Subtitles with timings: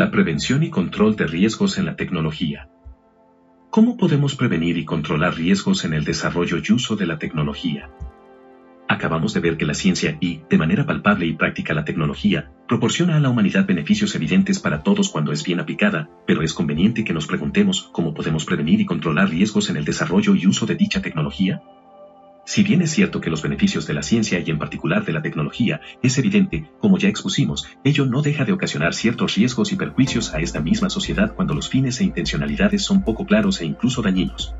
[0.00, 2.70] La prevención y control de riesgos en la tecnología.
[3.68, 7.90] ¿Cómo podemos prevenir y controlar riesgos en el desarrollo y uso de la tecnología?
[8.88, 13.18] Acabamos de ver que la ciencia y, de manera palpable y práctica la tecnología, proporciona
[13.18, 17.12] a la humanidad beneficios evidentes para todos cuando es bien aplicada, pero es conveniente que
[17.12, 21.02] nos preguntemos cómo podemos prevenir y controlar riesgos en el desarrollo y uso de dicha
[21.02, 21.60] tecnología.
[22.50, 25.22] Si bien es cierto que los beneficios de la ciencia y en particular de la
[25.22, 30.34] tecnología es evidente, como ya expusimos, ello no deja de ocasionar ciertos riesgos y perjuicios
[30.34, 34.52] a esta misma sociedad cuando los fines e intencionalidades son poco claros e incluso dañinos.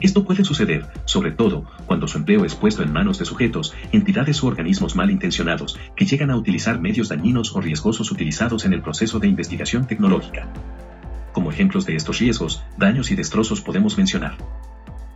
[0.00, 4.42] Esto puede suceder, sobre todo, cuando su empleo es puesto en manos de sujetos, entidades
[4.42, 9.20] u organismos malintencionados que llegan a utilizar medios dañinos o riesgosos utilizados en el proceso
[9.20, 10.52] de investigación tecnológica.
[11.32, 14.36] Como ejemplos de estos riesgos, daños y destrozos podemos mencionar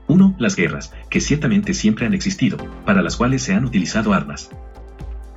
[0.08, 0.36] 1.
[0.38, 4.50] Las guerras, que ciertamente siempre han existido, para las cuales se han utilizado armas.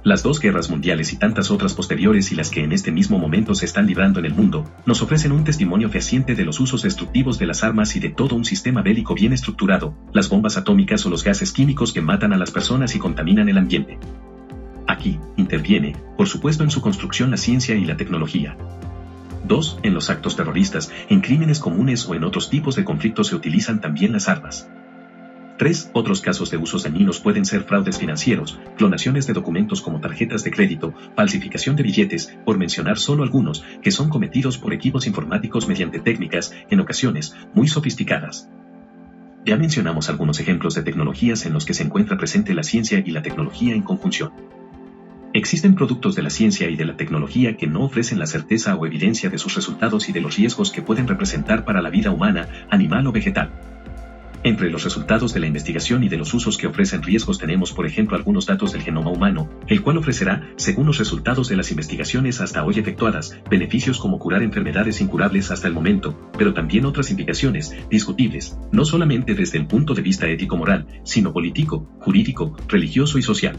[0.04, 3.54] Las dos guerras mundiales y tantas otras posteriores y las que en este mismo momento
[3.54, 7.38] se están librando en el mundo, nos ofrecen un testimonio fehaciente de los usos destructivos
[7.38, 11.12] de las armas y de todo un sistema bélico bien estructurado, las bombas atómicas o
[11.12, 14.00] los gases químicos que matan a las personas y contaminan el ambiente.
[14.88, 18.58] Aquí, interviene, por supuesto en su construcción la ciencia y la tecnología,
[19.52, 19.80] 2.
[19.84, 23.82] En los actos terroristas, en crímenes comunes o en otros tipos de conflictos se utilizan
[23.82, 24.70] también las armas.
[25.58, 25.92] 3.
[25.94, 30.52] Otros casos de usos dañinos pueden ser fraudes financieros, clonaciones de documentos como tarjetas de
[30.52, 36.00] crédito, falsificación de billetes, por mencionar solo algunos, que son cometidos por equipos informáticos mediante
[36.00, 38.50] técnicas, en ocasiones, muy sofisticadas.
[39.46, 43.12] Ya mencionamos algunos ejemplos de tecnologías en los que se encuentra presente la ciencia y
[43.12, 44.32] la tecnología en conjunción.
[45.34, 48.86] Existen productos de la ciencia y de la tecnología que no ofrecen la certeza o
[48.86, 52.50] evidencia de sus resultados y de los riesgos que pueden representar para la vida humana,
[52.70, 53.50] animal o vegetal.
[54.44, 57.86] Entre los resultados de la investigación y de los usos que ofrecen riesgos tenemos por
[57.86, 62.42] ejemplo algunos datos del genoma humano, el cual ofrecerá, según los resultados de las investigaciones
[62.42, 67.74] hasta hoy efectuadas, beneficios como curar enfermedades incurables hasta el momento, pero también otras implicaciones,
[67.90, 73.58] discutibles, no solamente desde el punto de vista ético-moral, sino político, jurídico, religioso y social.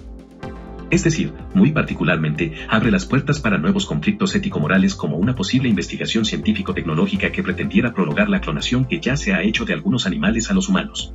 [0.92, 6.26] Es decir, muy particularmente, abre las puertas para nuevos conflictos ético-morales como una posible investigación
[6.26, 10.54] científico-tecnológica que pretendiera prolongar la clonación que ya se ha hecho de algunos animales a
[10.54, 11.14] los humanos.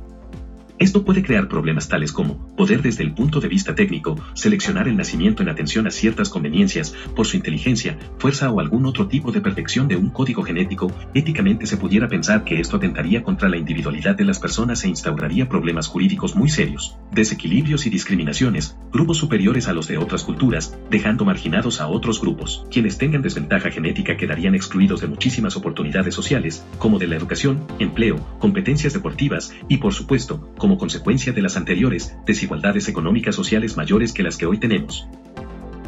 [0.78, 4.96] Esto puede crear problemas tales como poder desde el punto de vista técnico seleccionar el
[4.96, 9.40] nacimiento en atención a ciertas conveniencias por su inteligencia, fuerza o algún otro tipo de
[9.40, 14.14] perfección de un código genético, éticamente se pudiera pensar que esto atentaría contra la individualidad
[14.14, 19.72] de las personas e instauraría problemas jurídicos muy serios, desequilibrios y discriminaciones, grupos superiores a
[19.72, 22.64] los de otras culturas, dejando marginados a otros grupos.
[22.70, 28.16] Quienes tengan desventaja genética quedarían excluidos de muchísimas oportunidades sociales, como de la educación, empleo,
[28.38, 34.22] competencias deportivas y por supuesto, como consecuencia de las anteriores, desigualdades económicas sociales mayores que
[34.22, 35.08] las que hoy tenemos.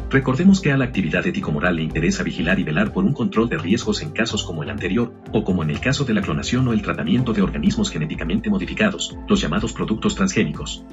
[0.09, 3.59] Recordemos que a la actividad ético-moral le interesa vigilar y velar por un control de
[3.59, 6.73] riesgos en casos como el anterior, o como en el caso de la clonación o
[6.73, 10.83] el tratamiento de organismos genéticamente modificados, los llamados productos transgénicos.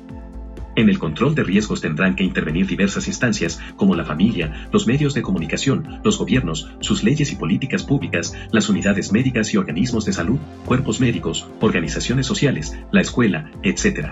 [0.78, 5.12] En el control de riesgos tendrán que intervenir diversas instancias, como la familia, los medios
[5.12, 10.12] de comunicación, los gobiernos, sus leyes y políticas públicas, las unidades médicas y organismos de
[10.12, 14.10] salud, cuerpos médicos, organizaciones sociales, la escuela, etc.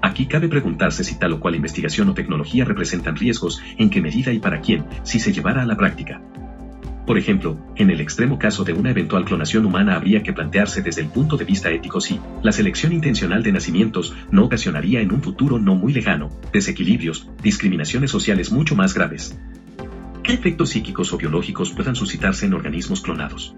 [0.00, 4.32] Aquí cabe preguntarse si tal o cual investigación o tecnología representan riesgos, en qué medida
[4.32, 6.22] y para quién, si se llevara a la práctica.
[7.06, 11.02] Por ejemplo, en el extremo caso de una eventual clonación humana habría que plantearse desde
[11.02, 15.20] el punto de vista ético si la selección intencional de nacimientos no ocasionaría en un
[15.20, 19.36] futuro no muy lejano desequilibrios, discriminaciones sociales mucho más graves.
[20.22, 23.56] ¿Qué efectos psíquicos o biológicos puedan suscitarse en organismos clonados?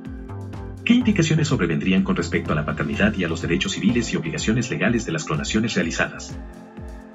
[0.82, 4.70] ¿Qué implicaciones sobrevendrían con respecto a la paternidad y a los derechos civiles y obligaciones
[4.70, 6.34] legales de las clonaciones realizadas?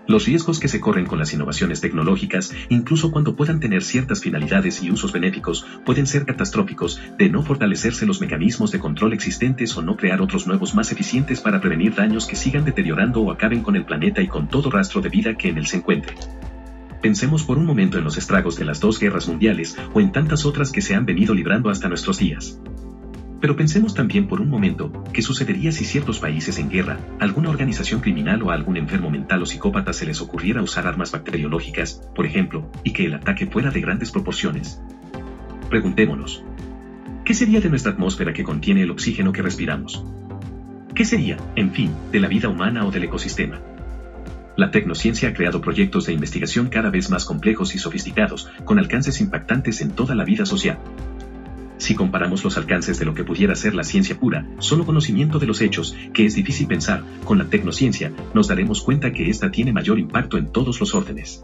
[0.10, 4.82] Los riesgos que se corren con las innovaciones tecnológicas, incluso cuando puedan tener ciertas finalidades
[4.82, 9.84] y usos benéficos, pueden ser catastróficos de no fortalecerse los mecanismos de control existentes o
[9.84, 13.76] no crear otros nuevos más eficientes para prevenir daños que sigan deteriorando o acaben con
[13.76, 16.16] el planeta y con todo rastro de vida que en él se encuentre.
[17.04, 20.44] Pensemos por un momento en los estragos de las dos guerras mundiales o en tantas
[20.44, 22.60] otras que se han venido librando hasta nuestros días.
[23.42, 28.02] Pero pensemos también por un momento qué sucedería si ciertos países en guerra, alguna organización
[28.02, 32.70] criminal o algún enfermo mental o psicópata se les ocurriera usar armas bacteriológicas, por ejemplo,
[32.84, 34.82] y que el ataque fuera de grandes proporciones.
[35.70, 36.44] Preguntémonos,
[37.24, 40.04] ¿qué sería de nuestra atmósfera que contiene el oxígeno que respiramos?
[40.94, 43.62] ¿Qué sería, en fin, de la vida humana o del ecosistema?
[44.58, 49.22] La tecnociencia ha creado proyectos de investigación cada vez más complejos y sofisticados, con alcances
[49.22, 50.80] impactantes en toda la vida social.
[51.80, 55.48] Si comparamos los alcances de lo que pudiera ser la ciencia pura, solo conocimiento de
[55.48, 59.72] los hechos, que es difícil pensar, con la tecnociencia, nos daremos cuenta que ésta tiene
[59.72, 61.42] mayor impacto en todos los órdenes.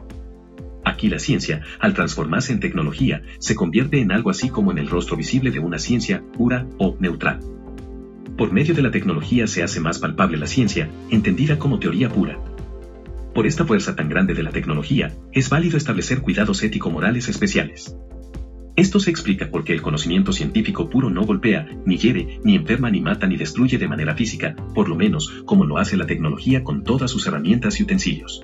[0.84, 4.90] Aquí la ciencia, al transformarse en tecnología, se convierte en algo así como en el
[4.90, 7.40] rostro visible de una ciencia pura o neutral.
[8.38, 12.38] Por medio de la tecnología se hace más palpable la ciencia, entendida como teoría pura.
[13.34, 17.96] Por esta fuerza tan grande de la tecnología, es válido establecer cuidados ético-morales especiales.
[18.76, 23.00] Esto se explica porque el conocimiento científico puro no golpea, ni hiere, ni enferma, ni
[23.00, 26.84] mata, ni destruye de manera física, por lo menos como lo hace la tecnología con
[26.84, 28.42] todas sus herramientas y utensilios.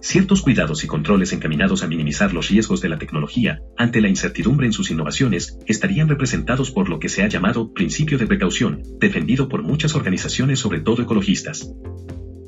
[0.00, 4.66] Ciertos cuidados y controles encaminados a minimizar los riesgos de la tecnología ante la incertidumbre
[4.66, 9.48] en sus innovaciones estarían representados por lo que se ha llamado principio de precaución, defendido
[9.48, 11.72] por muchas organizaciones sobre todo ecologistas.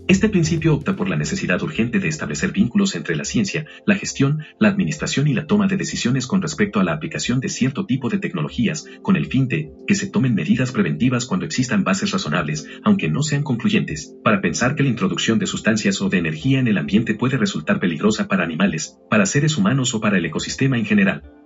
[0.09, 4.43] Este principio opta por la necesidad urgente de establecer vínculos entre la ciencia, la gestión,
[4.59, 8.09] la administración y la toma de decisiones con respecto a la aplicación de cierto tipo
[8.09, 12.67] de tecnologías, con el fin de que se tomen medidas preventivas cuando existan bases razonables,
[12.85, 16.69] aunque no sean concluyentes, para pensar que la introducción de sustancias o de energía en
[16.69, 20.87] el ambiente puede resultar peligrosa para animales, para seres humanos o para el ecosistema en
[20.87, 21.38] general.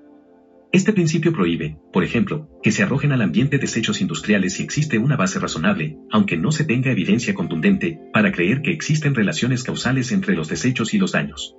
[0.73, 5.17] Este principio prohíbe, por ejemplo, que se arrojen al ambiente desechos industriales si existe una
[5.17, 10.35] base razonable, aunque no se tenga evidencia contundente, para creer que existen relaciones causales entre
[10.35, 11.55] los desechos y los daños.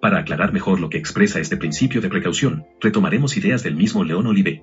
[0.00, 4.28] Para aclarar mejor lo que expresa este principio de precaución, retomaremos ideas del mismo León
[4.28, 4.62] Olive.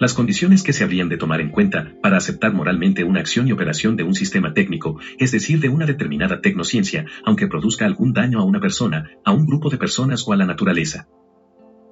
[0.00, 3.52] Las condiciones que se habrían de tomar en cuenta para aceptar moralmente una acción y
[3.52, 8.40] operación de un sistema técnico, es decir, de una determinada tecnociencia, aunque produzca algún daño
[8.40, 11.06] a una persona, a un grupo de personas o a la naturaleza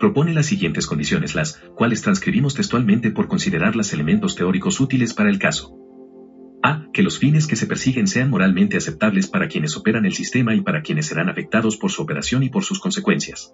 [0.01, 5.39] propone las siguientes condiciones, las cuales transcribimos textualmente por considerarlas elementos teóricos útiles para el
[5.39, 5.77] caso.
[6.63, 6.89] A.
[6.93, 10.63] Que los fines que se persiguen sean moralmente aceptables para quienes operan el sistema y
[10.63, 13.53] para quienes serán afectados por su operación y por sus consecuencias.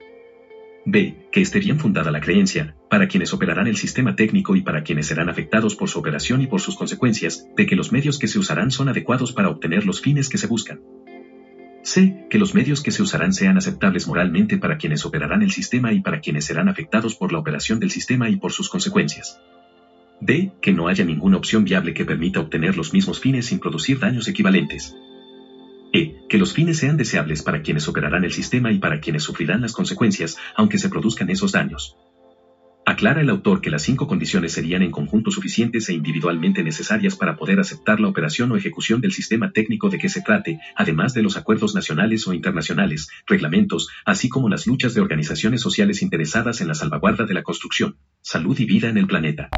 [0.87, 1.29] B.
[1.33, 5.09] Que esté bien fundada la creencia, para quienes operarán el sistema técnico y para quienes
[5.09, 8.39] serán afectados por su operación y por sus consecuencias, de que los medios que se
[8.39, 10.81] usarán son adecuados para obtener los fines que se buscan.
[11.87, 12.27] C.
[12.29, 16.01] Que los medios que se usarán sean aceptables moralmente para quienes operarán el sistema y
[16.01, 19.41] para quienes serán afectados por la operación del sistema y por sus consecuencias.
[20.21, 20.51] D.
[20.61, 24.27] Que no haya ninguna opción viable que permita obtener los mismos fines sin producir daños
[24.27, 24.97] equivalentes.
[25.93, 26.17] E.
[26.29, 29.73] Que los fines sean deseables para quienes operarán el sistema y para quienes sufrirán las
[29.73, 31.97] consecuencias, aunque se produzcan esos daños.
[32.97, 37.37] Aclara el autor que las cinco condiciones serían en conjunto suficientes e individualmente necesarias para
[37.37, 41.23] poder aceptar la operación o ejecución del sistema técnico de que se trate, además de
[41.23, 46.69] los acuerdos nacionales o internacionales, reglamentos, así como las luchas de organizaciones sociales interesadas en
[46.69, 49.51] la salvaguarda de la construcción, salud y vida en el planeta.